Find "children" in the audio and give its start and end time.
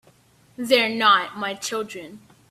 1.53-2.21